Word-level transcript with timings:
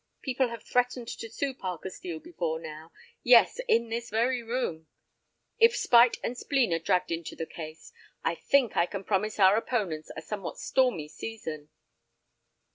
People 0.23 0.47
have 0.47 0.63
threatened 0.63 1.07
to 1.09 1.29
sue 1.29 1.53
Parker 1.53 1.91
Steel 1.91 2.17
before 2.19 2.59
now—yes, 2.59 3.59
in 3.67 3.89
this 3.89 4.09
very 4.09 4.41
room. 4.41 4.87
If 5.59 5.75
spite 5.75 6.17
and 6.23 6.35
spleen 6.35 6.73
are 6.73 6.79
dragged 6.79 7.11
into 7.11 7.35
the 7.35 7.45
case, 7.45 7.93
I 8.23 8.33
think 8.33 8.75
I 8.75 8.87
can 8.87 9.03
promise 9.03 9.39
our 9.39 9.55
opponents 9.57 10.09
a 10.15 10.23
somewhat 10.23 10.57
stormy 10.57 11.07
season." 11.07 11.69